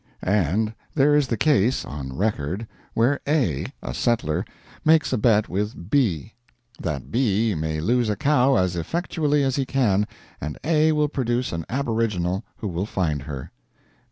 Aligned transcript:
And 0.23 0.73
there 0.95 1.13
is 1.15 1.27
the 1.27 1.37
case, 1.37 1.85
on 1.85 2.13
record 2.17 2.65
where 2.95 3.19
A., 3.27 3.67
a 3.83 3.93
settler, 3.93 4.43
makes 4.83 5.13
a 5.13 5.17
bet 5.19 5.47
with 5.47 5.91
B., 5.91 6.33
that 6.81 7.11
B. 7.11 7.53
may 7.53 7.79
lose 7.79 8.09
a 8.09 8.15
cow 8.15 8.55
as 8.55 8.75
effectually 8.75 9.43
as 9.43 9.57
he 9.57 9.65
can, 9.67 10.07
and 10.41 10.57
A. 10.63 10.91
will 10.91 11.07
produce 11.07 11.51
an 11.51 11.65
aboriginal 11.69 12.43
who 12.57 12.67
will 12.67 12.87
find 12.87 13.21
her. 13.21 13.51